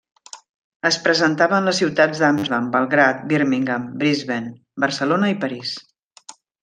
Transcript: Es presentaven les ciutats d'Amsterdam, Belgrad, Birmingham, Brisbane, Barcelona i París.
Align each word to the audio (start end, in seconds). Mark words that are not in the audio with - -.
Es 0.89 0.95
presentaven 1.07 1.67
les 1.69 1.77
ciutats 1.81 2.21
d'Amsterdam, 2.23 2.71
Belgrad, 2.77 3.21
Birmingham, 3.33 3.85
Brisbane, 4.01 4.51
Barcelona 4.85 5.31
i 5.35 5.37
París. 5.45 5.77